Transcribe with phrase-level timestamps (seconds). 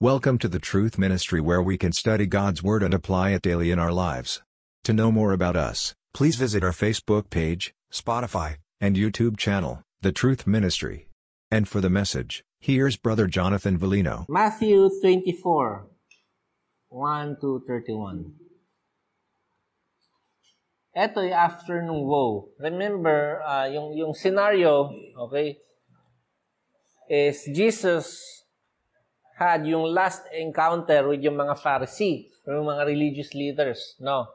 [0.00, 3.72] Welcome to the Truth Ministry where we can study God's Word and apply it daily
[3.72, 4.44] in our lives.
[4.84, 10.12] To know more about us, please visit our Facebook page, Spotify, and YouTube channel, The
[10.12, 11.08] Truth Ministry.
[11.50, 14.24] And for the message, here's Brother Jonathan Valino.
[14.28, 15.88] Matthew 24,
[16.90, 18.34] 1 to 31.
[20.94, 22.50] Ito yung after nung woe.
[22.60, 25.58] Remember, uh, yung, yung scenario, okay,
[27.10, 28.37] is Jesus
[29.38, 34.26] had yung last encounter with yung mga Pharisee, yung mga religious leaders, no?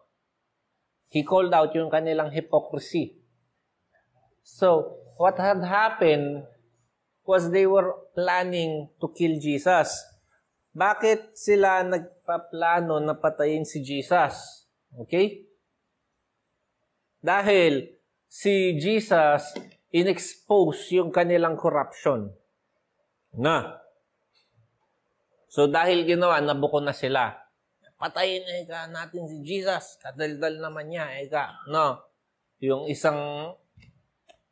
[1.12, 3.20] He called out yung kanilang hypocrisy.
[4.42, 6.48] So, what had happened
[7.28, 9.92] was they were planning to kill Jesus.
[10.72, 14.66] Bakit sila nagpaplano na patayin si Jesus?
[14.96, 15.46] Okay?
[17.20, 17.92] Dahil
[18.26, 19.54] si Jesus
[19.94, 22.34] inexpose yung kanilang corruption.
[23.38, 23.83] Na.
[25.54, 27.38] So dahil ginawa, nabuko na sila.
[28.02, 30.02] Patayin ika natin si Jesus.
[30.02, 31.62] Kadaldal naman niya, ika.
[31.70, 32.02] No.
[32.58, 33.54] Yung isang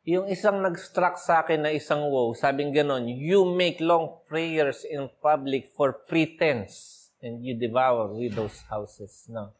[0.06, 5.10] yung isang nag-struck sa akin na isang woe, sabing ganon, you make long prayers in
[5.18, 9.26] public for pretense and you devour widows' houses.
[9.26, 9.54] No.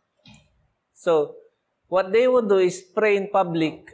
[0.94, 1.38] So,
[1.90, 3.90] what they would do is pray in public,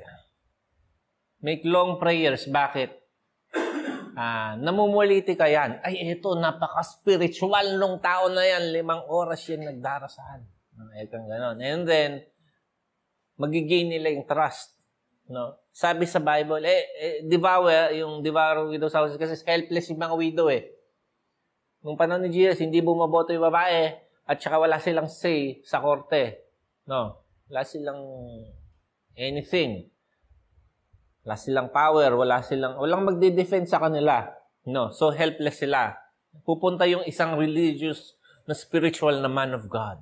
[1.41, 2.45] make long prayers.
[2.45, 2.98] Bakit?
[4.19, 5.78] Ah, namumuliti ka yan.
[5.78, 8.74] Ay, ito, napaka-spiritual nung tao na yan.
[8.74, 10.42] Limang oras yan nagdarasal.
[10.91, 11.62] Ay, kang ganon.
[11.62, 12.27] And then,
[13.39, 14.74] magigain nila yung trust.
[15.30, 15.55] No?
[15.70, 20.50] Sabi sa Bible, eh, eh devour, yung devour widow's house kasi helpless yung mga widow
[20.50, 20.66] eh.
[21.86, 23.94] Nung panahon ni Jesus, hindi bumaboto yung babae
[24.27, 26.42] at saka wala silang say sa korte.
[26.91, 27.22] No?
[27.46, 28.02] Wala silang
[29.14, 29.86] anything.
[31.29, 34.33] Wala silang power, wala silang, walang magde-defend sa kanila.
[34.65, 34.89] No?
[34.97, 35.93] So helpless sila.
[36.41, 38.17] Pupunta yung isang religious
[38.48, 40.01] na spiritual na man of God.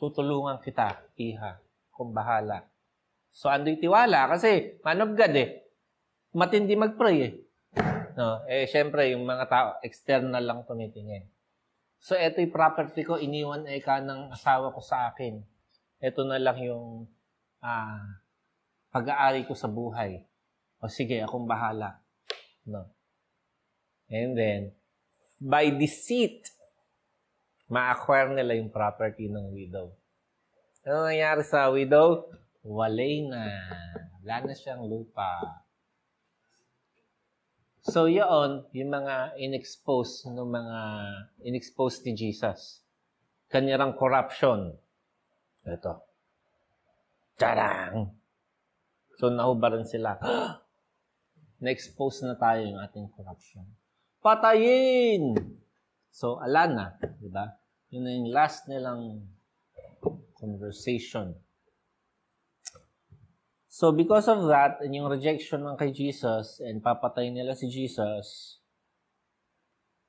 [0.00, 1.60] Tutulungan kita, iha,
[1.92, 2.64] kung bahala.
[3.36, 5.60] So, ando'y tiwala kasi man of God eh.
[6.32, 7.32] Matindi mag-pray eh.
[8.16, 11.28] No, eh, syempre, yung mga tao, external lang tumitingin.
[12.00, 15.36] So, ito yung property ko, iniwan eh ka ng asawa ko sa akin.
[16.00, 17.04] Ito na lang yung
[17.60, 18.24] ah,
[18.88, 20.24] pag-aari ko sa buhay.
[20.80, 22.00] O sige, akong bahala.
[22.66, 22.90] No.
[24.10, 24.60] And then,
[25.40, 26.50] by deceit,
[27.66, 29.94] ma-acquire nila yung property ng widow.
[30.86, 32.30] Ano nangyari sa widow?
[32.66, 33.46] walay na.
[34.20, 35.62] Wala na siyang lupa.
[37.86, 40.80] So, yun, yung mga inexpose ng mga
[41.46, 42.82] inexpose ni Jesus.
[43.46, 44.74] Kanyarang corruption.
[45.62, 46.02] Ito.
[47.38, 48.10] Charang!
[49.22, 50.18] So, nahubaran sila.
[51.62, 53.64] Na-expose na tayo yung ating corruption.
[54.20, 55.36] Patayin!
[56.12, 56.86] So, ala na.
[57.20, 57.56] Diba?
[57.92, 59.24] Yun na yung last nilang
[60.36, 61.36] conversation
[63.76, 68.56] So because of that, and yung rejection ng kay Jesus, and papatay nila si Jesus,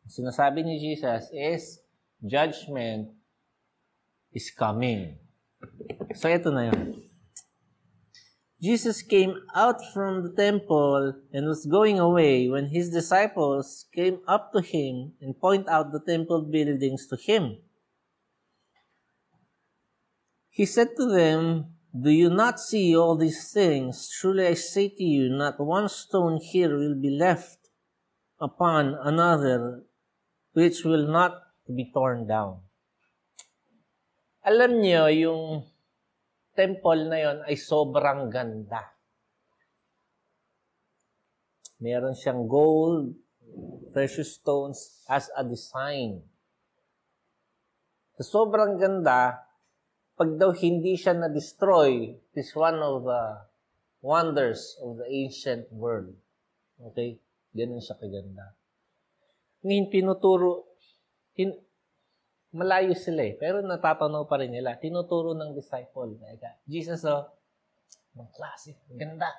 [0.08, 1.84] sinasabi ni Jesus is,
[2.24, 3.12] judgment
[4.32, 5.20] is coming.
[6.16, 7.07] So ito na yun.
[8.58, 14.52] Jesus came out from the temple and was going away when his disciples came up
[14.54, 17.58] to him and point out the temple buildings to him.
[20.50, 24.10] He said to them, Do you not see all these things?
[24.10, 27.70] Truly I say to you, not one stone here will be left
[28.42, 29.84] upon another
[30.54, 32.66] which will not be torn down.
[34.42, 35.68] Alam niyo, yung
[36.58, 38.98] temple na yon ay sobrang ganda.
[41.78, 43.14] Meron siyang gold,
[43.94, 46.26] precious stones as a design.
[48.18, 49.46] So, sobrang ganda,
[50.18, 53.46] pag daw hindi siya na-destroy, is one of the
[54.02, 56.18] wonders of the ancient world.
[56.82, 57.22] Okay?
[57.54, 58.58] Ganun siya kaganda.
[59.62, 60.74] Ngayon, pinuturo,
[61.38, 61.54] tin,
[62.56, 64.80] malayo sila eh, pero natatanaw pa rin nila.
[64.80, 66.16] Tinuturo ng disciple.
[66.68, 67.28] Jesus, oh,
[68.16, 69.30] ng klase, ganda.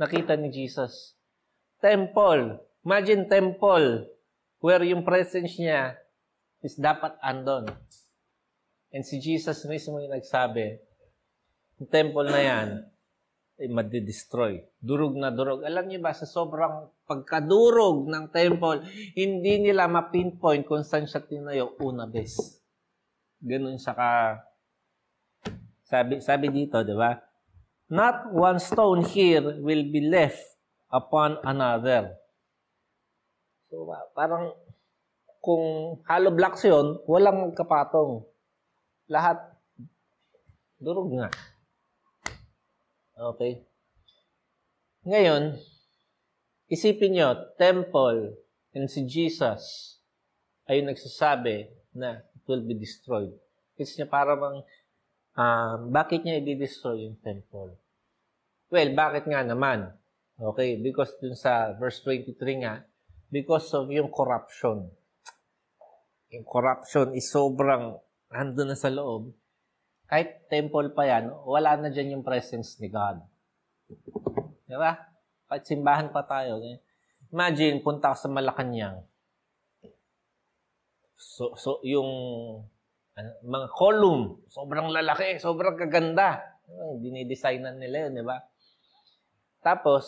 [0.00, 1.14] Nakita ni Jesus.
[1.78, 2.58] Temple.
[2.84, 4.08] Imagine temple
[4.60, 5.96] where yung presence niya
[6.64, 7.68] is dapat andon.
[8.94, 10.80] And si Jesus mismo yung nagsabi,
[11.82, 12.68] yung temple na yan,
[13.58, 14.62] ay madidestroy.
[14.82, 15.62] Durog na durog.
[15.62, 18.84] Alam niyo ba, sa sobrang pagkadurog ng temple,
[19.16, 22.60] hindi nila ma-pinpoint kung saan siya tinayo una bes.
[23.44, 24.10] Ganun siya ka...
[25.84, 27.12] Sabi, sabi dito, di ba?
[27.92, 30.40] Not one stone here will be left
[30.88, 32.16] upon another.
[33.68, 33.84] So,
[34.16, 34.56] parang
[35.44, 38.24] kung hollow blocks yun, walang magkapatong.
[39.12, 39.36] Lahat
[40.80, 41.28] durog nga.
[43.36, 43.60] Okay?
[45.04, 45.60] Ngayon,
[46.68, 47.28] isipin nyo,
[47.60, 48.34] temple
[48.74, 49.96] and si Jesus
[50.66, 53.32] ay nagsasabi na it will be destroyed.
[53.74, 54.62] Kasi niya para bang,
[55.38, 57.76] uh, bakit niya i-destroy yung temple?
[58.70, 59.92] Well, bakit nga naman?
[60.34, 62.34] Okay, because dun sa verse 23
[62.66, 62.82] nga,
[63.30, 64.90] because of yung corruption.
[66.34, 67.94] Yung corruption is sobrang
[68.34, 69.30] ando na sa loob.
[70.10, 73.22] Kahit temple pa yan, wala na dyan yung presence ni God.
[74.66, 75.13] Di ba?
[75.48, 76.60] Kahit simbahan pa tayo.
[77.30, 79.04] Imagine, punta ka sa Malacanang.
[81.14, 82.10] So, so yung
[83.14, 86.42] ano, mga column, sobrang lalaki, sobrang kaganda.
[86.98, 88.42] Dinidesignan nila yun, di ba?
[89.62, 90.04] Tapos,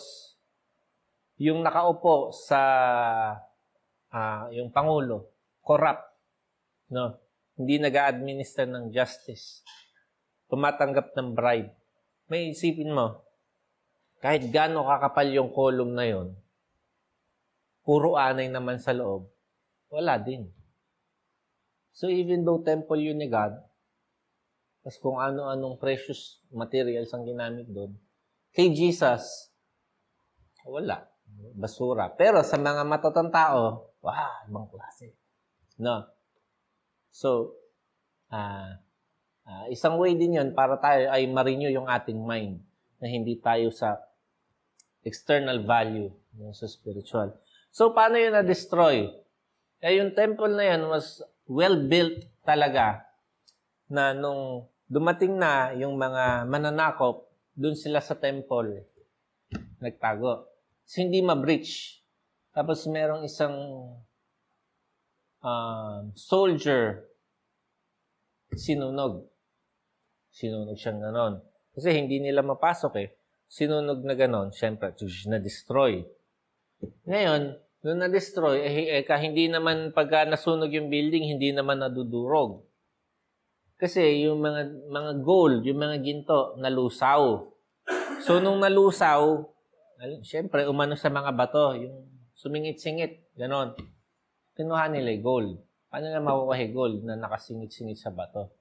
[1.37, 2.61] yung nakaupo sa
[4.11, 5.31] uh, yung Pangulo,
[5.61, 6.03] corrupt.
[6.91, 7.17] No?
[7.57, 9.65] Hindi nag-administer ng justice.
[10.47, 11.73] Tumatanggap ng bribe.
[12.29, 13.26] May isipin mo,
[14.17, 16.33] kahit gaano kakapal yung column na yon,
[17.85, 19.29] puro anay naman sa loob,
[19.93, 20.49] wala din.
[21.93, 23.57] So even though temple yun ni God,
[24.81, 27.93] tapos kung ano-anong precious materials ang ginamit doon,
[28.55, 29.51] kay Jesus,
[30.67, 31.07] wala.
[31.55, 32.11] Basura.
[32.15, 35.13] Pero sa mga matatang tao, wow, ibang klase.
[35.77, 36.07] No?
[37.11, 37.55] So,
[38.31, 38.79] uh,
[39.45, 42.66] uh, isang way din yon para tayo ay ma-renew yung ating mind
[42.97, 43.97] na hindi tayo sa
[45.05, 47.33] external value yung sa spiritual.
[47.73, 49.09] So, paano yun na-destroy?
[49.81, 53.05] Eh, yung temple na yan was well-built talaga
[53.87, 58.85] na nung dumating na yung mga mananakop, dun sila sa temple
[59.81, 60.49] nagtago.
[60.85, 62.01] So, hindi ma-breach.
[62.53, 63.53] Tapos merong isang
[65.45, 67.05] uh, soldier
[68.57, 69.29] sinunog.
[70.33, 71.41] Sinunog siyang ganon.
[71.77, 73.13] Kasi hindi nila mapasok eh.
[73.45, 74.97] Sinunog na ganon, syempre,
[75.29, 76.01] na-destroy.
[77.05, 77.53] Ngayon,
[77.85, 82.65] nung na-destroy, eh, eh, hindi naman pagka nasunog yung building, hindi naman nadudurog.
[83.77, 87.45] Kasi yung mga mga gold, yung mga ginto, nalusaw.
[88.25, 89.45] So, nung nalusaw,
[90.21, 92.05] Siyempre, umano sa mga bato, yung
[92.37, 93.73] sumingit-singit, ganon.
[94.53, 95.51] Kinuha nila yung gold.
[95.89, 98.53] Paano nga makukuha gold na nakasingit-singit sa bato?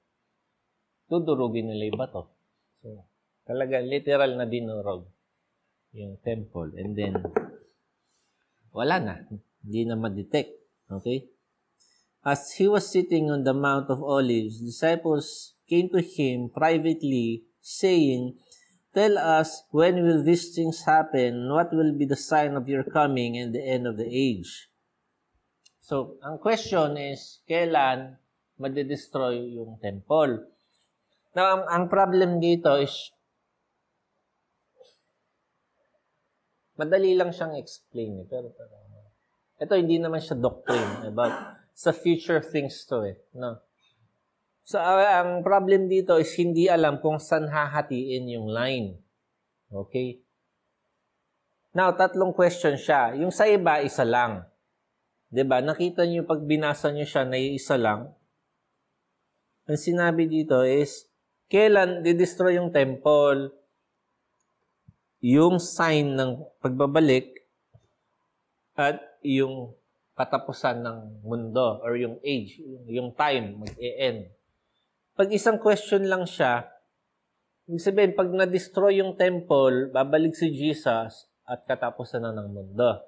[1.13, 2.33] Dudurugin nila yung bato.
[2.83, 3.07] So,
[3.47, 5.09] talaga literal na dinurog
[5.97, 6.77] yung temple.
[6.77, 7.15] And then,
[8.75, 9.15] wala na.
[9.65, 10.53] Hindi na ma-detect.
[10.91, 11.31] Okay?
[12.27, 18.39] As he was sitting on the Mount of Olives, disciples came to him privately, saying,
[18.97, 21.53] Tell us, when will these things happen?
[21.53, 24.73] What will be the sign of your coming and the end of the age?
[25.85, 28.17] So, ang question is, kailan
[28.57, 30.49] madidestroy yung temple?
[31.37, 33.13] Now, ang, ang problem dito is,
[36.81, 38.25] madali lang siyang explain.
[38.25, 38.73] Eh, pero, pero,
[39.61, 43.17] ito hindi naman siya doctrine about sa future things to eh.
[43.37, 43.61] No?
[44.65, 48.97] So, uh, ang problem dito is hindi alam kung saan hahatiin yung line.
[49.69, 50.25] Okay?
[51.77, 53.13] Now, tatlong question siya.
[53.21, 54.43] Yung sa iba, isa lang.
[54.43, 55.61] ba diba?
[55.61, 58.17] Nakita niyo pag binasa niyo siya na isa lang.
[59.69, 61.06] Ang sinabi dito is,
[61.47, 63.55] kailan didestroy yung temple,
[65.23, 67.37] yung sign ng pagbabalik,
[68.77, 69.73] at yung
[70.17, 74.29] katapusan ng mundo or yung age, yung time, mag-e-end.
[75.17, 76.69] Pag isang question lang siya,
[77.65, 83.01] ibig sabihin, pag na-destroy yung temple, babalik si Jesus at katapusan na ng mundo.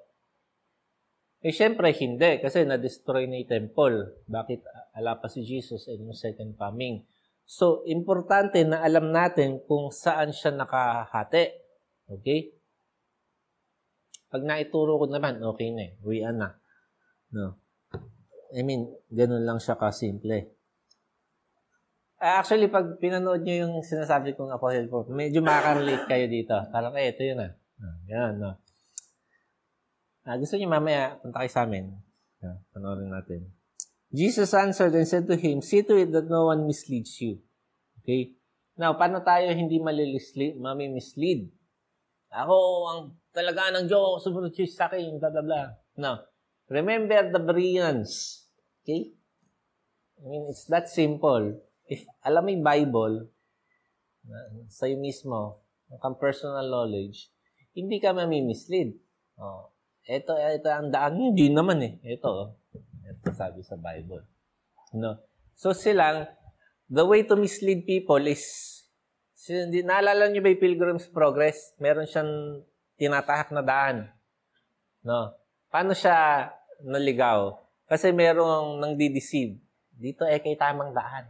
[1.39, 2.41] Eh, syempre, hindi.
[2.41, 4.25] Kasi na-destroy na yung temple.
[4.27, 4.59] Bakit
[4.97, 7.05] ala pa si Jesus and yung second coming?
[7.49, 11.49] So, importante na alam natin kung saan siya nakahati.
[12.05, 12.53] Okay?
[14.29, 15.97] Pag naituro ko naman, okay na eh.
[16.05, 16.53] Uwian na.
[17.33, 17.57] No.
[18.53, 20.53] I mean, ganun lang siya kasimple.
[22.21, 26.53] Uh, actually, pag pinanood nyo yung sinasabi kong Apostle Paul, medyo makaka-relate kayo dito.
[26.69, 27.57] Parang, eh, ito yun ah.
[28.13, 28.61] Yan, no.
[30.21, 31.97] Uh, gusto niyo mamaya, punta kayo sa amin.
[32.45, 33.49] Uh, panoorin natin.
[34.09, 37.37] Jesus answered and said to him, See to it that no one misleads you.
[38.01, 38.33] Okay?
[38.73, 41.51] Now, paano tayo hindi malilislead, mami-mislead?
[42.33, 42.55] Ako
[42.89, 45.67] ang talaga ng Diyos, sumunod siya sa akin, blah, blah, blah.
[45.99, 46.25] Now,
[46.71, 48.45] remember the Bereans.
[48.81, 49.13] Okay?
[50.19, 53.15] I mean, it's that simple if alam mo yung Bible,
[54.69, 55.65] sa'yo mismo,
[56.05, 57.33] ang personal knowledge,
[57.73, 58.93] hindi ka mamimislead.
[59.41, 59.73] Oh,
[60.05, 61.17] ito, ito ang daan.
[61.17, 61.93] Hindi naman eh.
[62.05, 62.58] Ito.
[63.09, 64.23] Ito sabi sa Bible.
[64.93, 65.17] No?
[65.57, 66.29] So silang,
[66.85, 68.45] the way to mislead people is,
[69.49, 71.73] hindi, naalala niyo ba yung Pilgrim's Progress?
[71.81, 72.61] Meron siyang
[73.01, 73.97] tinatahak na daan.
[75.01, 75.33] No?
[75.73, 76.49] Paano siya
[76.85, 77.57] naligaw?
[77.89, 79.57] Kasi merong nang dideceive.
[79.99, 81.27] Dito eh kay tamang daan.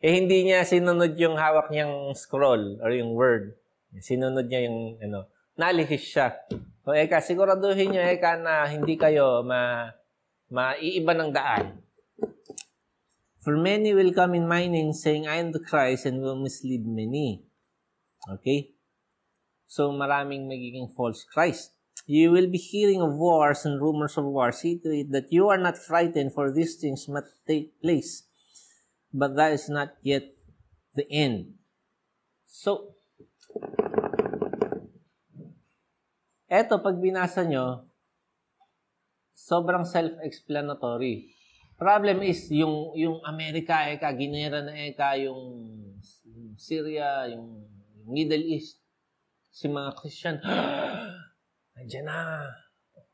[0.00, 3.56] Eh hindi niya sinunod yung hawak niyang scroll or yung word.
[3.96, 6.36] Sinunod niya yung ano, nalihis siya.
[6.84, 9.90] So eka, siguraduhin niyo eka na hindi kayo ma
[10.50, 11.82] maiiba ng daan.
[13.46, 16.82] For many will come in my name saying, I am the Christ and will mislead
[16.82, 17.46] many.
[18.26, 18.74] Okay?
[19.70, 21.70] So maraming magiging false Christ.
[22.06, 24.62] You will be hearing of wars and rumors of wars.
[24.62, 28.22] See to it that you are not frightened, for these things must take place.
[29.14, 30.30] But that is not yet
[30.94, 31.54] the end.
[32.46, 32.94] So,
[36.46, 37.90] eto, pag binasa nyo,
[39.36, 41.36] sobrang self-explanatory.
[41.76, 45.60] Problem is, yung, yung Amerika, eka, ginera na eka, yung,
[46.24, 47.68] yung Syria, yung
[48.08, 48.80] Middle East,
[49.52, 50.40] si mga Christian,
[51.76, 52.48] nandiyan na,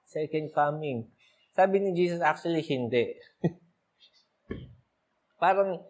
[0.07, 1.11] second coming.
[1.51, 3.19] Sabi ni Jesus, actually, hindi.
[5.43, 5.83] Parang,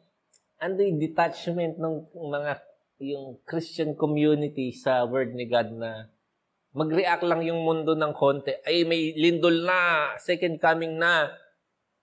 [0.57, 2.53] ano yung detachment ng mga,
[3.05, 6.09] yung Christian community sa word ni God na
[6.73, 8.57] mag-react lang yung mundo ng konti.
[8.64, 11.29] Ay, may lindol na, second coming na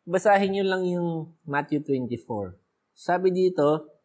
[0.09, 1.09] basahin nyo lang yung
[1.45, 2.57] Matthew 24.
[2.97, 3.99] Sabi dito,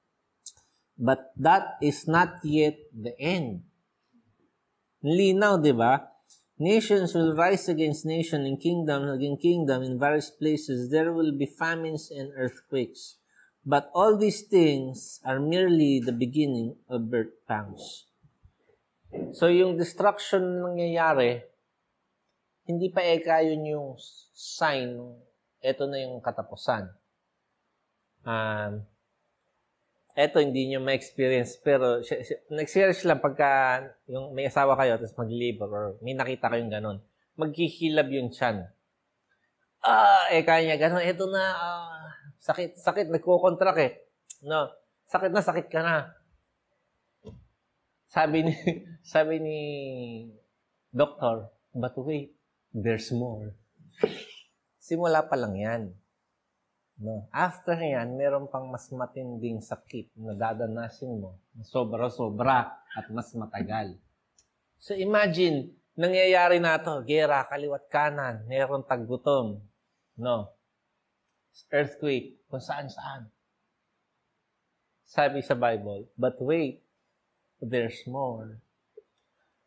[0.94, 3.66] But that is not yet the end.
[5.02, 6.14] Linaw, di ba?
[6.54, 10.94] Nations will rise against nation and kingdom against kingdom in various places.
[10.94, 13.18] There will be famines and earthquakes.
[13.66, 18.06] But all these things are merely the beginning of birth pangs.
[19.35, 21.42] So yung destruction nangyayari,
[22.64, 23.88] hindi pa eka yun yung
[24.33, 24.97] sign
[25.64, 26.92] ito na yung katapusan.
[28.25, 28.85] Um,
[30.14, 31.99] eto hindi nyo ma-experience pero
[32.52, 36.99] nag-search lang pagka yung may asawa kayo tapos mag-labor or may nakita kayong ganun.
[37.40, 38.68] Magkikilab yung chan.
[39.85, 41.04] Ah, eh kanya ganun.
[41.04, 42.09] Ito na, uh,
[42.40, 43.92] sakit, sakit, nagko-contract eh.
[44.44, 44.71] No,
[45.09, 46.14] sakit na, sakit ka na.
[48.14, 48.54] Sabi ni,
[49.02, 49.59] sabi ni
[50.94, 52.30] doctor, but wait,
[52.71, 53.50] there's more.
[54.78, 55.83] Simula pa lang yan.
[57.02, 57.26] No?
[57.35, 63.99] After yan, meron pang mas matinding sakit na dadanasin mo sobra-sobra at mas matagal.
[64.78, 69.59] So imagine, nangyayari na to, gera, kaliwat kanan, meron taggutom,
[70.14, 70.54] no?
[71.75, 73.26] Earthquake, kung saan-saan.
[75.02, 76.84] Sabi sa Bible, but wait,
[77.64, 78.61] there's more.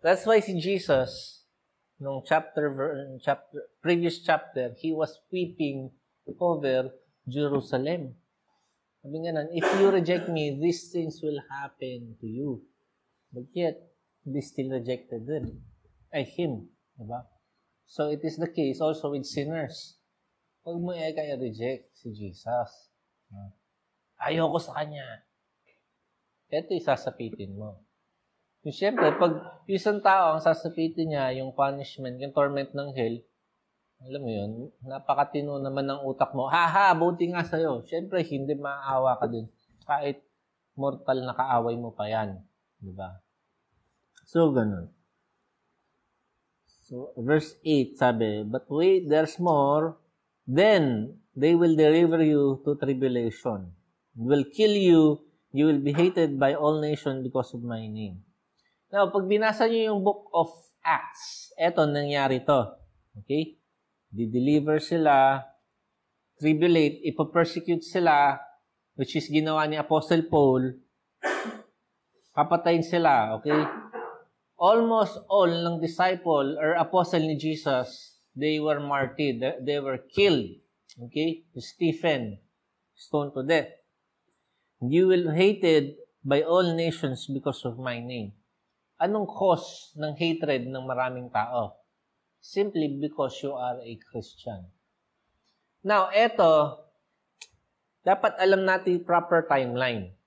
[0.02, 1.44] That's why si Jesus,
[2.00, 2.70] nung chapter,
[3.22, 5.92] chapter previous chapter, he was weeping
[6.40, 6.94] over
[7.26, 8.16] Jerusalem.
[9.02, 12.62] Sabi nga nun, if you reject me, these things will happen to you.
[13.32, 13.80] But yet,
[14.26, 15.64] they still rejected them.
[16.12, 16.68] Ay, him.
[17.00, 17.24] Diba?
[17.88, 19.96] So, it is the case also with sinners.
[20.68, 22.92] Huwag mo eka i-reject si Jesus.
[24.20, 25.24] Ayoko sa kanya.
[26.52, 27.87] Ito isasapitin mo.
[28.68, 33.16] Yung siyempre, pag isang tao ang sasapitin niya yung punishment, yung torment ng hell,
[34.04, 34.52] alam mo yun,
[34.84, 36.52] napakatino naman ng utak mo.
[36.52, 37.88] Haha, buti nga sa'yo.
[37.88, 39.48] Siyempre, hindi maawa ka din.
[39.88, 40.20] Kahit
[40.76, 42.44] mortal na kaaway mo pa yan.
[42.84, 43.24] Di ba?
[44.28, 44.92] So, ganun.
[46.68, 49.96] So, verse 8 sabi, But wait, there's more.
[50.44, 53.72] Then, they will deliver you to tribulation.
[54.20, 55.24] Will kill you.
[55.56, 58.27] You will be hated by all nations because of my name.
[58.88, 60.48] Now, pag binasa nyo yung book of
[60.80, 62.72] Acts, eto, nangyari to.
[63.20, 63.60] Okay?
[64.08, 65.44] Di-deliver sila,
[66.40, 68.40] tribulate, ipapersecute sila,
[68.96, 70.72] which is ginawa ni Apostle Paul,
[72.38, 73.66] papatayin sila, okay?
[74.58, 79.42] Almost all ng disciple or apostle ni Jesus, they were martyred.
[79.66, 80.62] They were killed.
[81.10, 81.46] Okay?
[81.58, 82.38] Stephen,
[82.94, 83.70] stoned to death.
[84.82, 88.37] You will hated by all nations because of my name.
[88.98, 91.78] Anong cause ng hatred ng maraming tao?
[92.42, 94.66] Simply because you are a Christian.
[95.86, 96.82] Now, eto,
[98.02, 100.18] dapat alam natin proper timeline.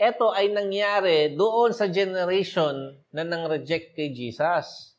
[0.00, 4.96] Ito ay nangyari doon sa generation na nang-reject kay Jesus.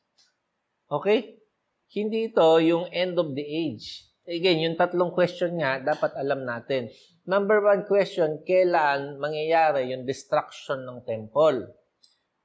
[0.86, 1.42] Okay?
[1.90, 4.06] Hindi ito yung end of the age.
[4.30, 6.94] Again, yung tatlong question nga, dapat alam natin.
[7.26, 11.81] Number one question, kailan mangyayari yung destruction ng temple?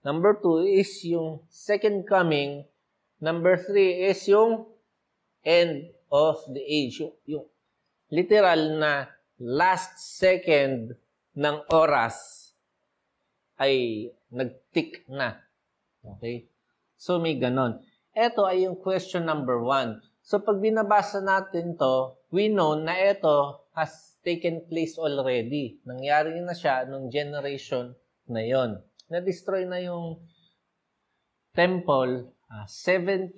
[0.06, 2.62] Number two is yung second coming.
[3.18, 4.70] Number three is yung
[5.42, 7.02] end of the age.
[7.02, 7.46] Yung, yung
[8.14, 9.10] literal na
[9.42, 10.94] last second
[11.34, 12.54] ng oras
[13.58, 15.42] ay nag-tick na.
[16.06, 16.46] Okay?
[16.94, 17.82] So, may ganon.
[18.14, 19.98] Ito ay yung question number one.
[20.22, 25.82] So, pag binabasa natin to, we know na ito has taken place already.
[25.82, 27.98] Nangyari na siya nung generation
[28.30, 28.86] na yon.
[29.06, 30.20] Na-destroy na yung
[31.54, 33.32] temple uh, 70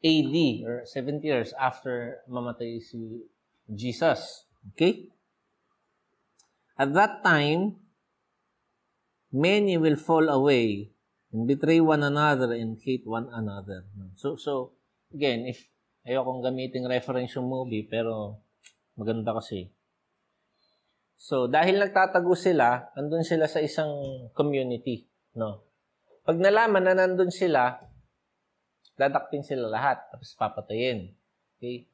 [0.00, 3.28] AD or 70 years after mamatay si
[3.68, 4.48] Jesus.
[4.72, 5.12] Okay?
[6.80, 7.76] At that time,
[9.28, 10.96] many will fall away
[11.30, 13.84] and betray one another and hate one another.
[14.16, 14.72] So, so
[15.12, 15.68] again, if
[16.08, 18.40] ayokong gamitin reference yung movie, pero
[18.96, 19.70] maganda kasi.
[21.20, 23.92] So, dahil nagtatago sila, andun sila sa isang
[24.32, 25.04] community.
[25.36, 25.60] No?
[26.24, 27.76] Pag nalaman na nandun sila,
[28.96, 31.12] dadakpin sila lahat, tapos papatayin.
[31.60, 31.84] Okay?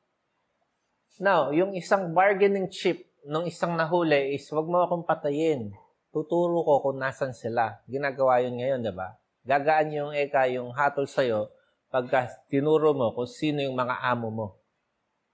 [1.19, 5.75] Now, yung isang bargaining chip ng isang nahuli is, wag mo akong patayin.
[6.15, 7.83] Tuturo ko kung nasan sila.
[7.91, 9.19] Ginagawa yun ngayon, di ba?
[9.43, 11.51] Gagaan yung eka, yung hatol sa'yo,
[11.91, 14.49] pagka tinuro mo kung sino yung mga amo mo.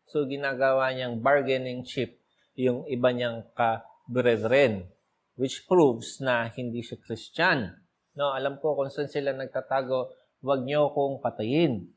[0.09, 2.22] So, ginagawa niyang bargaining chip
[2.59, 4.89] yung iba niyang ka-brethren,
[5.41, 7.73] which proves na hindi siya Christian.
[8.13, 10.13] No, alam ko kung saan sila nagtatago,
[10.45, 11.89] wag niyo kong patayin.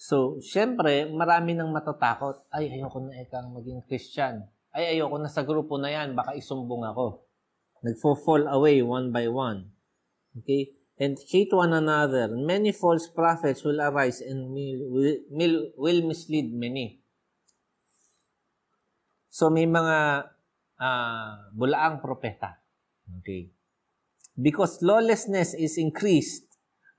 [0.00, 2.48] So, syempre, marami nang matatakot.
[2.48, 4.48] Ay, ayoko na ikang maging Christian.
[4.72, 6.16] Ay, ayoko na sa grupo na yan.
[6.16, 7.28] Baka isumbong ako.
[7.84, 9.68] Nagfo-fall away one by one.
[10.40, 10.72] Okay?
[10.96, 12.32] And hate one another.
[12.32, 14.80] Many false prophets will arise and will,
[15.28, 16.99] will, will mislead many.
[19.30, 20.26] So, may mga
[20.76, 22.58] uh, bulaang propeta.
[23.22, 23.54] Okay?
[24.34, 26.50] Because lawlessness is increased,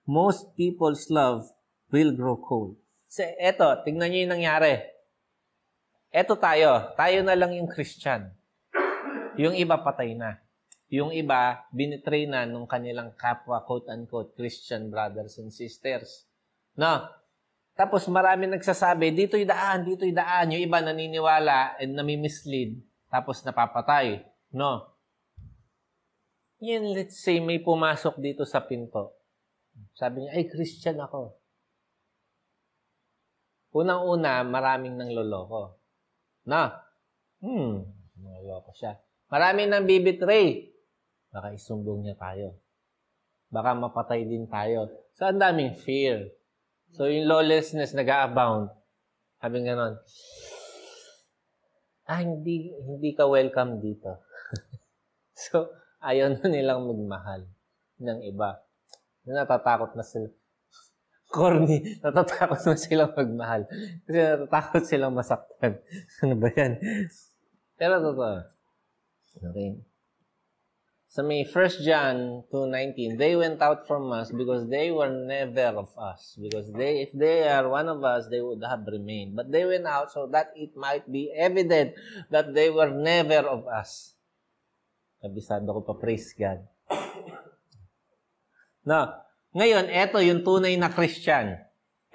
[0.07, 1.51] most people's love
[1.91, 2.79] will grow cold.
[3.11, 4.79] So, eto, tingnan niyo yung nangyari.
[6.11, 6.95] Eto tayo.
[6.95, 8.31] Tayo na lang yung Christian.
[9.35, 10.39] Yung iba patay na.
[10.91, 16.27] Yung iba, binitray na nung kanilang kapwa, quote-unquote, Christian brothers and sisters.
[16.75, 17.07] No?
[17.81, 20.53] Tapos marami nagsasabi, dito'y daan, dito'y daan.
[20.53, 22.77] Yung iba naniniwala and nami-mislead.
[23.09, 24.21] Tapos napapatay.
[24.53, 24.85] No?
[26.61, 29.17] Yan, let's say, may pumasok dito sa pinto.
[29.97, 31.33] Sabi niya, ay, Christian ako.
[33.73, 35.81] Unang-una, maraming nang loloko.
[36.45, 36.85] Na,
[37.41, 37.81] hmm,
[38.21, 38.93] naloloko siya.
[39.33, 40.69] Maraming nang bibitray.
[41.33, 42.61] Baka isumbong niya tayo.
[43.49, 44.85] Baka mapatay din tayo.
[45.17, 46.29] So, ang daming fear.
[46.91, 48.67] So, yung lawlessness nag-a-abound.
[49.39, 49.95] Sabi ganon,
[52.05, 54.19] ah, hindi, hindi ka welcome dito.
[55.47, 55.71] so,
[56.03, 57.47] ayaw na nilang magmahal
[58.03, 58.59] ng iba.
[59.23, 60.27] Natatakot na sila
[61.35, 62.01] corny.
[62.03, 63.61] Natatakot na silang magmahal.
[64.03, 65.79] Kasi natatakot silang masaktan.
[66.27, 66.75] ano ba yan?
[67.79, 68.37] Pero totoo.
[69.31, 69.90] Okay.
[71.11, 75.91] Sa may 1 John 2.19, They went out from us because they were never of
[75.99, 76.39] us.
[76.39, 79.35] Because they, if they are one of us, they would have remained.
[79.35, 81.99] But they went out so that it might be evident
[82.31, 84.15] that they were never of us.
[85.19, 86.63] Kabisado ko pa, praise God.
[88.87, 91.59] Na, ngayon, eto yung tunay na Christian.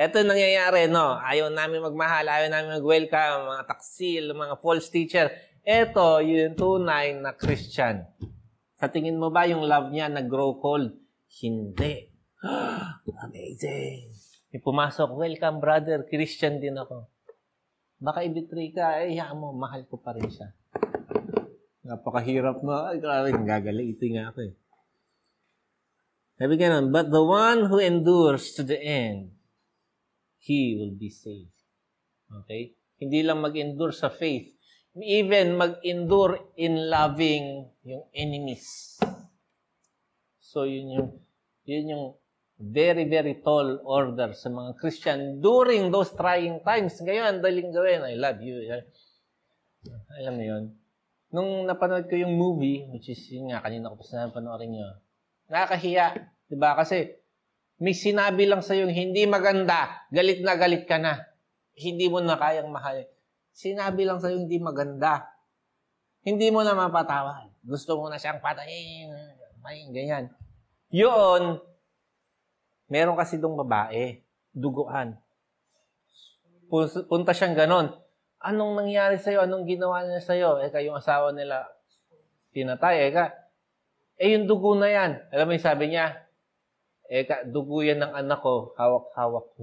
[0.00, 1.20] Ito nangyayari, no?
[1.20, 5.28] Ayaw namin magmahal, ayaw namin mag-welcome, mga taksil, mga false teacher.
[5.68, 8.08] Ito yung tunay na Christian.
[8.76, 10.92] Sa tingin mo ba yung love niya nag-grow cold?
[11.40, 12.12] Hindi.
[13.24, 14.12] Amazing.
[14.52, 17.08] May pumasok, welcome brother, Christian din ako.
[17.96, 20.52] Baka ibitray ka, eh, mo, mahal ko pa rin siya.
[21.88, 22.92] Napakahirap na.
[22.92, 24.54] Ay, grabe, gagalitin nga ako eh.
[26.36, 29.32] Sabi ganun, but the one who endures to the end,
[30.36, 31.56] he will be saved.
[32.28, 32.76] Okay?
[33.00, 34.55] Hindi lang mag-endure sa faith.
[34.96, 38.96] Even mag-endure in loving yung enemies.
[40.40, 41.08] So, yun yung,
[41.68, 42.04] yun yung
[42.56, 46.96] very, very tall order sa mga Christian during those trying times.
[46.96, 48.08] Ngayon, daling gawin.
[48.08, 48.64] I love you.
[50.16, 50.64] Alam mo yun?
[51.28, 54.86] Nung napanood ko yung movie, which is yun nga, kanina ko pa panoorin nyo,
[55.46, 56.06] Nakakahiya.
[56.50, 56.74] Diba?
[56.74, 57.06] Kasi
[57.78, 61.22] may sinabi lang sa'yo hindi maganda, galit na galit ka na.
[61.76, 63.04] Hindi mo na kayang mahal.
[63.56, 65.32] Sinabi lang sa'yo hindi maganda.
[66.20, 67.48] Hindi mo na mapatawad.
[67.64, 69.08] Gusto mo na siyang patayin.
[69.64, 70.28] May ganyan.
[70.92, 71.56] Yun,
[72.92, 74.20] meron kasi dong babae,
[74.52, 75.16] duguan.
[77.08, 77.96] Punta siyang ganon.
[78.44, 79.48] Anong nangyari sa'yo?
[79.48, 80.60] Anong ginawa niya sa'yo?
[80.60, 81.64] Eka, yung asawa nila,
[82.52, 83.08] pinatay.
[83.08, 83.32] Eka,
[84.20, 85.16] eh, yung dugo na yan.
[85.32, 86.28] Alam mo yung sabi niya?
[87.08, 89.62] Eh, dugo yan ng anak ko, hawak-hawak ko.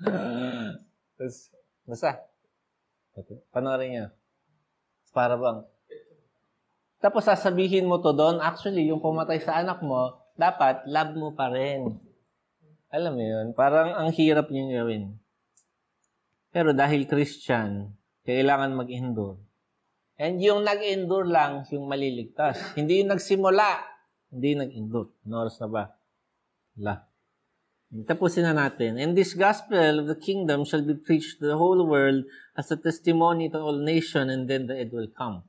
[1.16, 1.50] Tapos,
[1.88, 2.29] basta,
[3.52, 4.06] Panoorin niya.
[5.10, 5.66] Para bang,
[7.00, 11.48] tapos sasabihin mo to doon, actually, yung pumatay sa anak mo, dapat love mo pa
[11.48, 11.96] rin.
[12.92, 13.46] Alam mo yun?
[13.56, 15.04] Parang ang hirap niyong gawin.
[16.52, 17.96] Pero dahil Christian,
[18.28, 19.40] kailangan mag-endure.
[20.20, 22.76] And yung nag-endure lang, yung maliligtas.
[22.76, 23.80] Hindi yung nagsimula,
[24.36, 25.16] hindi nag-endure.
[25.24, 25.84] Noras na ba?
[26.76, 27.09] La.
[27.90, 29.02] Tapusin na natin.
[29.02, 32.22] And this gospel of the kingdom shall be preached to the whole world
[32.54, 35.42] as a testimony to all nations, and then the end will come.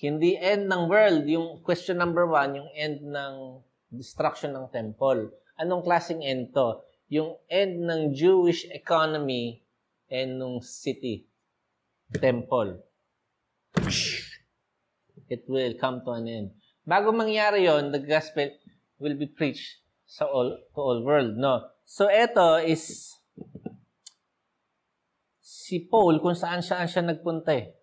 [0.00, 3.60] Hindi end ng world, yung question number one, yung end ng
[3.92, 5.28] destruction ng temple.
[5.60, 6.80] Anong klaseng end to?
[7.12, 9.60] Yung end ng Jewish economy
[10.08, 11.28] and nung city,
[12.16, 12.80] temple.
[15.28, 16.48] It will come to an end.
[16.88, 18.48] Bago mangyari yon, the gospel
[18.96, 21.36] will be preached sa all, to all world.
[21.36, 21.68] No?
[21.84, 23.12] So, ito is
[25.44, 27.76] si Paul kung saan saan siya nagpunta eh.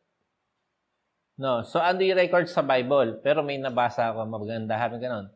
[1.38, 1.62] No.
[1.62, 3.22] So, ano yung record sa Bible?
[3.22, 5.30] Pero may nabasa ako, maganda, habi ganon.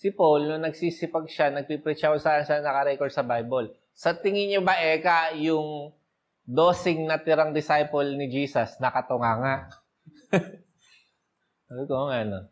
[0.00, 3.76] Si Paul, nung nagsisipag siya, nagpipreach ako saan siya naka-record sa Bible.
[3.92, 5.92] Sa tingin niyo ba, Eka, yung
[6.48, 9.56] dosing na tirang disciple ni Jesus, nakatunga nga?
[11.68, 12.48] Sabi ko, ano?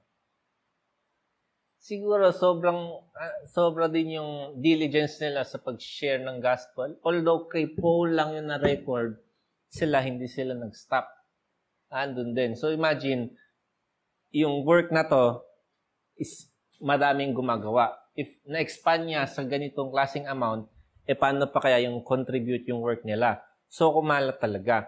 [1.80, 7.00] Siguro sobrang uh, sobra din yung diligence nila sa pag-share ng gospel.
[7.00, 9.16] Although kay Paul lang yung na-record,
[9.72, 11.20] sila hindi sila nag-stop
[11.90, 12.54] andun din.
[12.54, 13.34] So imagine,
[14.30, 15.42] yung work na to
[16.14, 16.46] is
[16.78, 17.98] madaming gumagawa.
[18.14, 20.70] If na-expand niya sa ganitong klaseng amount,
[21.04, 23.42] eh paano pa kaya yung contribute yung work nila?
[23.66, 24.86] So kumalat talaga.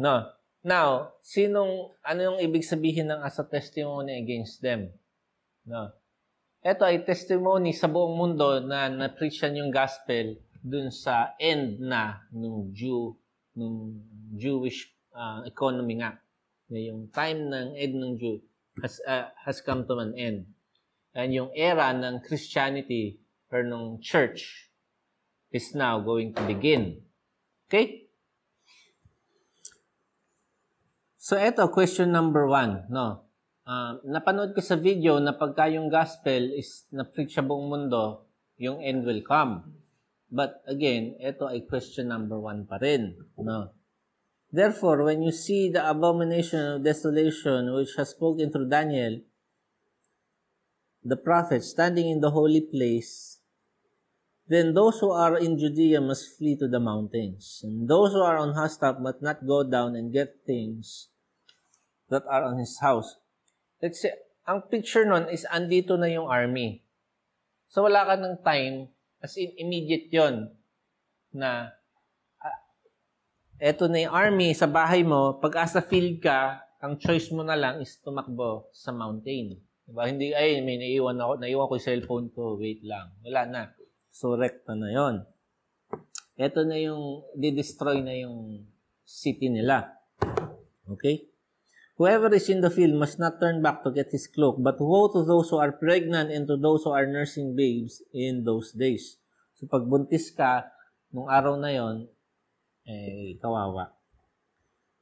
[0.00, 0.24] No.
[0.64, 4.90] Now, sinong, ano yung ibig sabihin ng as a testimony against them?
[5.68, 5.92] No.
[6.68, 12.76] Ito ay testimony sa buong mundo na na-preach yung gospel dun sa end na ng
[12.76, 13.16] Jew,
[13.56, 13.96] ng
[14.36, 16.20] Jewish uh, economy nga
[16.68, 18.36] na yung time ng end ng Jew
[18.84, 20.44] has, uh, has come to an end.
[21.16, 23.16] And yung era ng Christianity
[23.48, 24.68] or ng church
[25.48, 27.00] is now going to begin.
[27.64, 28.12] Okay?
[31.16, 32.84] So, ito, question number one.
[32.92, 33.27] No?
[33.68, 38.24] Uh, napanood ko sa video na pagka yung gospel is na-preach sa buong mundo,
[38.56, 39.60] yung end will come.
[40.32, 43.12] But again, ito ay question number one pa rin.
[43.36, 43.76] No?
[44.48, 49.20] Therefore, when you see the abomination of desolation which has spoken through Daniel,
[51.04, 53.44] the prophet, standing in the holy place,
[54.48, 57.60] then those who are in Judea must flee to the mountains.
[57.60, 61.12] And those who are on housetop must not go down and get things
[62.08, 63.20] that are on his house.
[63.78, 64.14] Let's say,
[64.48, 66.82] ang picture nun is andito na yung army.
[67.68, 70.50] So wala ka ng time, as in immediate yon
[71.34, 71.74] na
[73.58, 77.58] eto na yung army sa bahay mo, pag asa field ka, ang choice mo na
[77.58, 79.58] lang is tumakbo sa mountain.
[79.82, 80.06] Diba?
[80.06, 83.10] Hindi, ay, may naiwan ako, naiwan ko yung cellphone ko, wait lang.
[83.26, 83.62] Wala na.
[84.14, 85.26] So, rekta na yon.
[86.38, 88.68] Ito na yung, di-destroy na yung
[89.02, 89.90] city nila.
[90.86, 91.26] Okay?
[91.98, 95.10] Whoever is in the field must not turn back to get his cloak, but woe
[95.10, 99.18] to those who are pregnant and to those who are nursing babes in those days.
[99.58, 100.70] So, pag buntis ka,
[101.10, 102.06] nung araw na yon
[102.86, 103.90] eh, kawawa.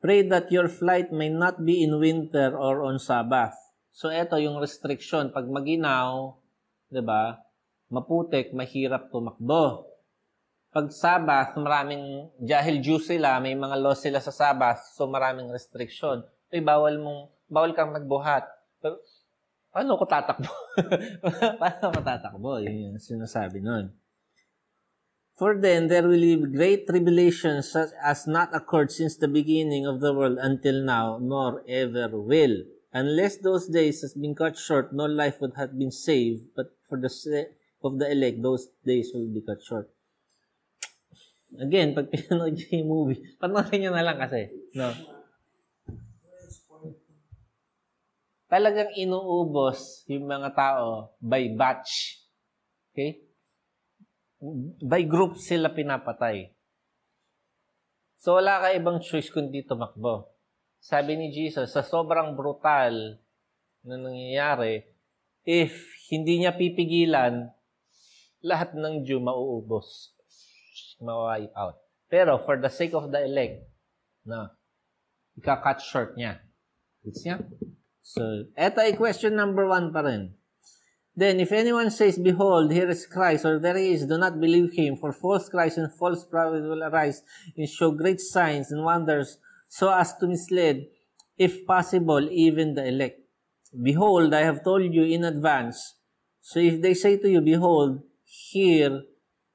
[0.01, 3.53] Pray that your flight may not be in winter or on Sabbath.
[3.93, 5.37] So, ito yung restriction.
[5.37, 6.33] Pag maginaw,
[6.89, 7.37] di ba,
[7.93, 9.85] maputik, mahirap tumakbo.
[10.73, 16.25] Pag Sabbath, maraming, dahil Jew sila, may mga laws sila sa Sabbath, so maraming restriction.
[16.53, 18.47] Ay, bawal mong, bawal kang magbuhat.
[19.77, 20.49] Paano ko tatakbo?
[21.61, 22.65] Paano ko tatakbo?
[22.65, 23.93] Yun yung sinasabi nun.
[25.37, 30.01] For then there will be great tribulation such as not occurred since the beginning of
[30.01, 32.65] the world until now, nor ever will.
[32.97, 36.97] Unless those days has been cut short, no life would have been saved, but for
[36.97, 37.53] the sake
[37.85, 39.93] of the elect, those days will be cut short.
[41.61, 44.49] Again, pag pinanood yung movie, panoorin nyo na lang kasi.
[44.73, 44.89] No?
[48.47, 52.23] Talagang inuubos yung mga tao by batch.
[52.95, 53.27] Okay?
[54.83, 56.53] by group sila pinapatay.
[58.21, 60.29] So wala ka ibang choice kundi tumakbo.
[60.81, 63.19] Sabi ni Jesus, sa sobrang brutal
[63.87, 64.87] na nangyayari,
[65.43, 65.73] if
[66.13, 67.51] hindi niya pipigilan,
[68.45, 70.15] lahat ng Jew mauubos.
[71.03, 71.77] Ma-wipe out.
[72.07, 73.67] Pero for the sake of the elect,
[74.23, 74.55] na,
[75.35, 76.39] ika-cut short niya.
[77.03, 77.43] It's niya?
[78.07, 80.31] So, eto ay question number one pa rin.
[81.19, 84.79] Then, if anyone says, Behold, here is Christ, or there he is, do not believe
[84.79, 89.39] him, for false Christ and false prophets will arise and show great signs and wonders,
[89.67, 90.87] so as to mislead,
[91.37, 93.19] if possible, even the elect.
[93.75, 95.99] Behold, I have told you in advance.
[96.41, 99.03] So if they say to you, Behold, here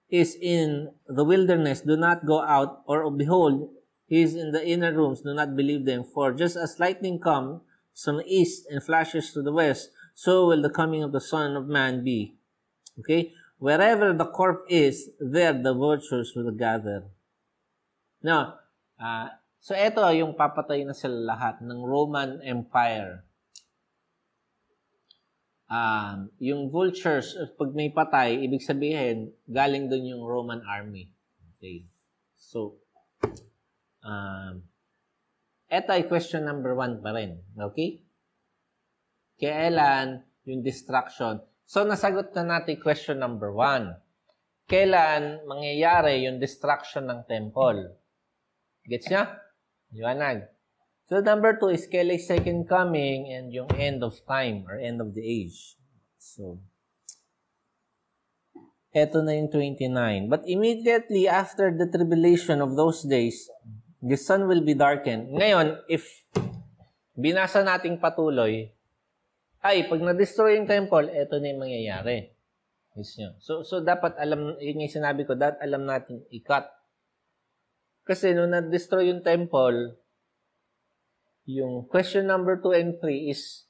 [0.09, 3.71] is in the wilderness, do not go out, or behold,
[4.07, 6.03] he is in the inner rooms, do not believe them.
[6.03, 7.61] For just as lightning comes
[7.95, 11.55] from the east and flashes to the west, so will the coming of the Son
[11.55, 12.35] of Man be.
[12.99, 13.33] Okay?
[13.61, 17.05] Wherever the corpse is, there the vultures will gather.
[18.21, 18.57] Now,
[18.97, 19.29] uh,
[19.61, 23.25] so ito yung papatay na sila lahat ng Roman Empire.
[25.71, 31.13] Um, yung vultures, pag may patay, ibig sabihin, galing doon yung Roman army.
[31.55, 31.85] Okay.
[32.35, 32.81] So,
[34.03, 34.67] um,
[35.71, 37.39] ito ay question number one pa rin.
[37.55, 38.03] Okay?
[39.39, 41.39] Kailan yung destruction?
[41.63, 43.95] So, nasagot na natin question number one.
[44.67, 47.95] Kailan mangyayari yung destruction ng temple?
[48.83, 49.39] Gets niya?
[49.95, 50.51] Liwanag.
[51.07, 55.15] So, number two is kailan second coming and yung end of time or end of
[55.15, 55.79] the age.
[56.19, 56.59] So,
[58.91, 60.27] eto na yung 29.
[60.27, 63.47] But immediately after the tribulation of those days,
[64.01, 65.29] the sun will be darkened.
[65.29, 66.25] Ngayon, if
[67.13, 68.73] binasa nating patuloy,
[69.61, 72.33] ay, pag na-destroy yung temple, eto na yung mangyayari.
[72.97, 73.37] Yes, nyo.
[73.37, 76.65] So, so dapat alam, yun yung sinabi ko, dapat alam natin i-cut.
[78.01, 79.95] Kasi nung na-destroy yung temple,
[81.45, 83.69] yung question number 2 and 3 is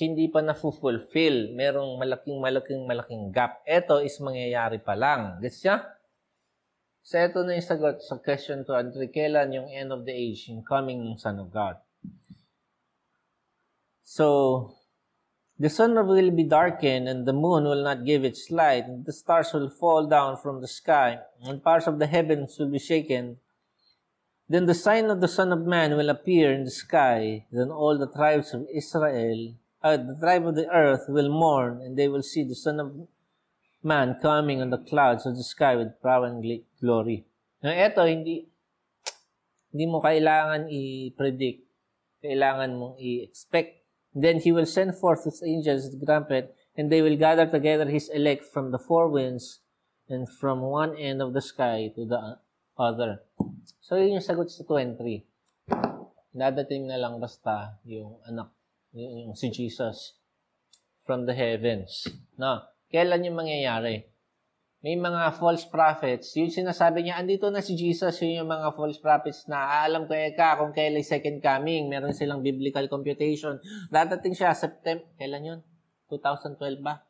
[0.00, 1.52] hindi pa na-fulfill.
[1.52, 3.60] Merong malaking, malaking, malaking gap.
[3.68, 5.36] Ito is mangyayari pa lang.
[5.44, 5.76] Gets niya?
[7.02, 9.10] So, ito na yung sagot sa question 2 and 3.
[9.10, 11.82] Kailan yung end of the age, yung coming ng Son of God?
[14.06, 14.70] So,
[15.58, 19.12] the sun will be darkened, and the moon will not give its light, and the
[19.12, 23.42] stars will fall down from the sky, and parts of the heavens will be shaken,
[24.52, 27.46] Then the sign of the Son of Man will appear in the sky.
[27.50, 31.96] Then all the tribes of Israel, uh, the tribe of the earth will mourn, and
[31.96, 32.92] they will see the Son of
[33.82, 36.38] Man coming on the clouds of the sky with power and
[36.78, 37.26] glory.
[37.62, 38.46] Now, eto, hindi,
[39.74, 41.66] hindi mo kailangan i-predict.
[42.22, 43.82] Kailangan mong i-expect.
[44.14, 48.06] Then he will send forth his angels with trumpet, and they will gather together his
[48.10, 49.60] elect from the four winds
[50.06, 52.38] and from one end of the sky to the
[52.78, 53.26] other.
[53.82, 55.26] So, yun yung sagot sa 23.
[56.32, 58.54] Dadating na lang basta yung anak,
[58.94, 60.16] yung, yung si Jesus
[61.02, 62.08] from the heavens.
[62.38, 62.71] No?
[62.92, 64.04] Kailan yung mangyayari?
[64.82, 68.98] May mga false prophets, yung sinasabi niya, andito na si Jesus, yun yung mga false
[68.98, 73.62] prophets na alam ko eka kung kailan second coming, meron silang biblical computation.
[73.94, 75.60] Dadating siya, September, kailan yun?
[76.10, 77.06] 2012 ba?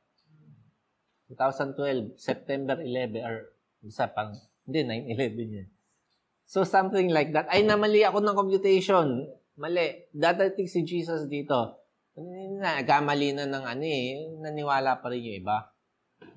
[1.32, 4.36] 2012, September 11, or isa pang,
[4.68, 5.68] hindi, 9-11 yun.
[6.44, 7.48] So, something like that.
[7.48, 9.24] Ay, namali ako ng computation.
[9.56, 10.12] Mali.
[10.12, 11.81] Dadating si Jesus dito.
[12.16, 14.28] Nagkamali na ng ano eh.
[14.40, 15.70] Naniwala pa rin yung iba.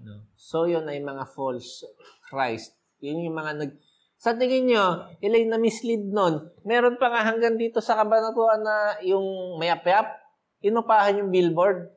[0.02, 0.30] No?
[0.36, 1.84] So, yun ay mga false
[2.28, 2.76] Christ.
[3.04, 3.72] Yun yung mga nag...
[4.16, 6.50] Sa tingin nyo, ilay na mislead nun.
[6.64, 10.18] Meron pa nga hanggang dito sa kabanatuan na yung mayap-yap.
[10.64, 11.92] Inupahan yung billboard.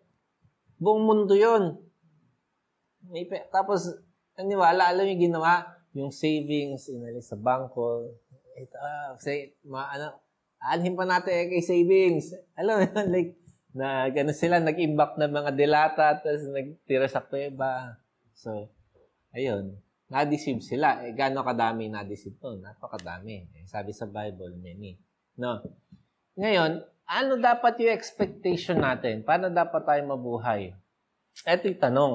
[0.83, 1.79] Buong mundo yun.
[3.09, 3.89] May, tapos,
[4.35, 5.79] naniwala, alam yung ginawa?
[5.99, 8.07] yung savings, inalis sa bangko.
[8.59, 10.15] Ito, ah, say, ma, ano,
[10.63, 12.35] aanhin pa natin kay savings.
[12.59, 13.39] Alam mo, like,
[13.79, 18.03] na gano sila, nag-imbak ng mga delata, tapos nagtira sa kuweba.
[18.35, 18.67] So,
[19.31, 19.79] ayun,
[20.11, 21.07] na-deceive sila.
[21.07, 22.59] Eh, gano'ng kadami na-deceive to?
[22.59, 23.47] Napakadami.
[23.55, 24.99] Eh, sabi sa Bible, many.
[25.39, 25.63] No?
[26.35, 29.23] Ngayon, ano dapat yung expectation natin?
[29.23, 30.75] Paano dapat tayo mabuhay?
[31.47, 32.15] Ito yung tanong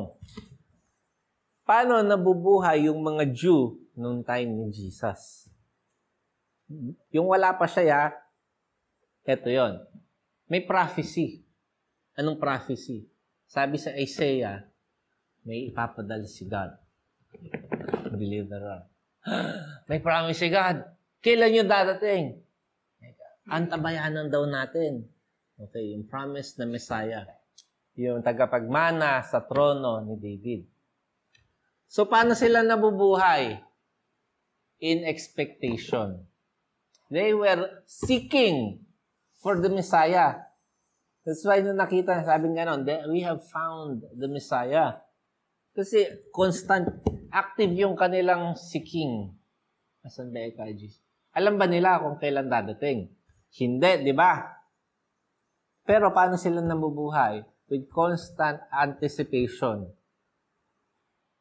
[1.64, 5.48] paano nabubuhay yung mga Jew noong time ni Jesus?
[7.12, 8.12] Yung wala pa siya,
[9.24, 9.80] eto yon.
[10.52, 11.44] May prophecy.
[12.14, 13.10] Anong prophecy?
[13.50, 14.62] Sabi sa Isaiah,
[15.44, 16.74] may ipapadala si God.
[18.14, 18.86] Deliverer.
[19.90, 20.84] May promise si God.
[21.24, 22.38] Kailan yung dadating?
[23.48, 25.08] Antabayanan daw natin.
[25.60, 27.26] Okay, yung promise na Messiah.
[27.96, 30.62] Yung tagapagmana sa trono ni David.
[31.88, 33.60] So, paano sila nabubuhay?
[34.84, 36.26] In expectation.
[37.14, 38.84] They were seeking
[39.40, 40.53] for the Messiah.
[41.24, 45.00] That's why nung nakita, sabi nga nun, we have found the Messiah.
[45.72, 46.92] Kasi constant,
[47.32, 49.32] active yung kanilang seeking.
[50.04, 51.00] Asan ba EKG?
[51.34, 53.10] Alam ba nila kung kailan dadating?
[53.56, 54.44] Hindi, di ba?
[55.88, 57.42] Pero paano sila nabubuhay?
[57.72, 59.88] With constant anticipation.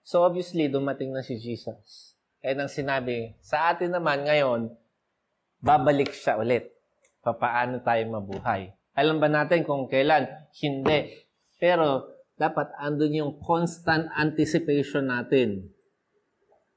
[0.07, 2.15] So obviously, dumating na si Jesus.
[2.39, 4.71] Kaya nang sinabi, sa atin naman ngayon,
[5.59, 6.71] babalik siya ulit.
[7.21, 8.71] Papaano tayo mabuhay?
[8.93, 10.29] Alam ba natin kung kailan?
[10.53, 11.25] Hindi.
[11.57, 15.73] Pero dapat andun yung constant anticipation natin.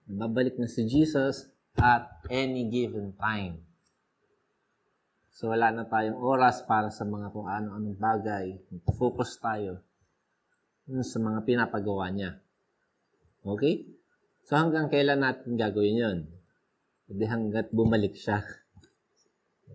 [0.05, 3.65] Babalik na si Jesus at any given time.
[5.35, 8.55] So wala na tayong oras para sa mga kung ano-anong bagay.
[8.95, 9.83] Focus tayo
[11.03, 12.39] sa mga pinapagawa niya.
[13.43, 13.83] Okay?
[14.47, 16.17] So hanggang kailan natin gagawin yun?
[17.11, 18.45] Hindi hanggat bumalik siya.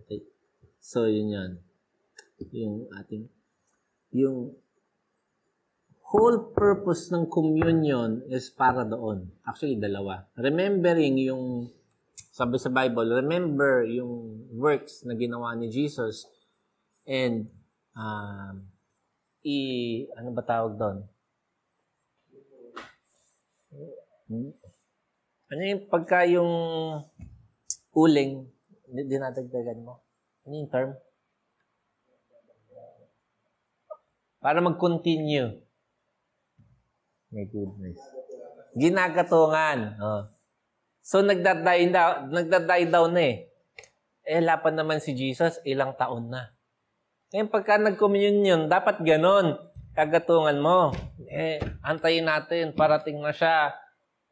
[0.01, 0.25] Okay?
[0.81, 1.51] So yun yun.
[2.49, 3.29] Yung ating,
[4.15, 4.57] yung
[6.11, 9.31] whole purpose ng communion is para doon.
[9.47, 10.27] Actually, dalawa.
[10.35, 11.71] Remembering yung,
[12.35, 16.27] sabi sa Bible, remember yung works na ginawa ni Jesus
[17.07, 17.47] and
[17.95, 18.67] um,
[19.47, 19.55] i,
[20.19, 20.97] ano ba tawag doon?
[25.51, 26.51] Ano yung pagka yung
[27.95, 28.51] uling,
[28.87, 30.03] dinadagdagan mo?
[30.43, 30.91] Ano yung term?
[34.41, 35.61] Para mag-continue.
[37.29, 38.01] My goodness.
[38.73, 40.01] Ginagatungan.
[40.01, 40.25] Oh.
[41.05, 43.35] So, nagdaday down, nagdaday down na eh.
[44.25, 46.57] Eh, lapan naman si Jesus, ilang taon na.
[47.29, 49.61] Ngayon, pagka nag-communion, dapat ganon.
[49.93, 50.89] Kagatungan mo.
[51.29, 53.77] Eh, antayin natin, parating na siya.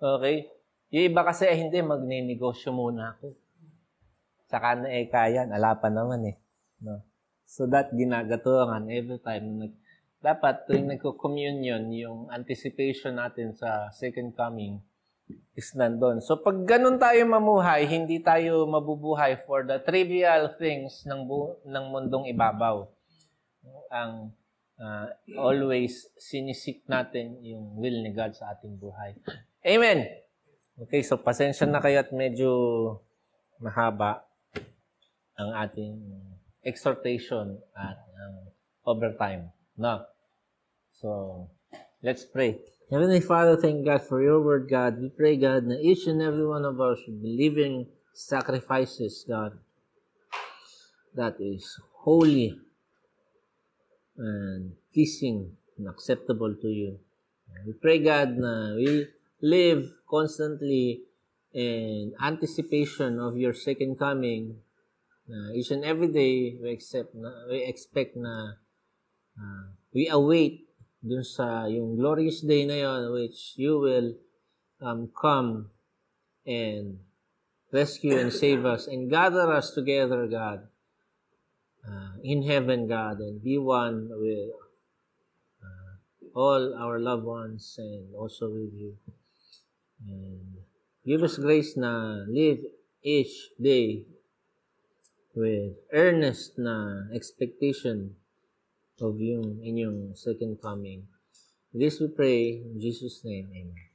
[0.02, 0.50] Okay?
[0.90, 3.38] Yung iba kasi, eh, hindi, magninegosyo muna ako.
[4.50, 6.36] Saka na eh, kaya, alapan naman eh.
[6.82, 7.06] No?
[7.46, 9.74] So, that ginagatungan every time nag
[10.20, 14.84] dapat tuwing nagko-communion, yung anticipation natin sa second coming
[15.56, 16.20] is nandun.
[16.20, 21.86] So pag ganun tayo mamuhay, hindi tayo mabubuhay for the trivial things ng, bu- ng
[21.92, 22.88] mundong ibabaw.
[23.92, 24.36] Ang
[24.80, 25.08] uh,
[25.40, 29.16] always sinisik natin yung will ni God sa ating buhay.
[29.64, 30.08] Amen!
[30.80, 32.52] Okay, so pasensya na kayo at medyo
[33.60, 34.24] mahaba
[35.36, 36.00] ang ating
[36.64, 38.52] exhortation at ang
[38.88, 39.52] overtime.
[39.80, 40.04] No.
[40.92, 41.48] So,
[42.04, 42.60] let's pray.
[42.92, 45.00] Heavenly Father, thank God for your word, God.
[45.00, 49.58] We pray, God, that each and every one of us should be living sacrifices, God,
[51.16, 52.60] that is holy
[54.18, 57.00] and pleasing and acceptable to you.
[57.66, 59.08] We pray, God, na we
[59.40, 61.08] live constantly
[61.54, 64.60] in anticipation of your second coming.
[65.56, 67.16] Each and every day, we, accept
[67.48, 68.60] we expect na
[69.40, 70.68] uh, we await
[71.00, 74.20] dun sa yung glorious day na yon which you will
[74.84, 75.72] um, come
[76.44, 77.00] and
[77.72, 80.68] rescue and save us and gather us together, God,
[81.88, 84.52] uh, in heaven, God, and be one with
[85.64, 85.94] uh,
[86.34, 88.98] all our loved ones and also with you.
[90.08, 90.64] And
[91.06, 92.60] give us grace na live
[93.04, 94.04] each day
[95.36, 98.16] with earnest na expectation
[99.02, 101.08] of yung inyong second coming.
[101.74, 103.50] This we pray in Jesus' name.
[103.54, 103.89] Amen.